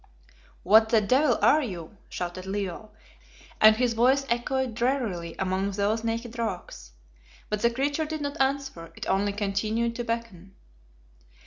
[0.63, 2.89] "What the devil are you?" shouted Leo,
[3.61, 6.93] and his voice echoed drearily among those naked rocks.
[7.49, 10.55] But the creature did not answer, it only continued to beckon.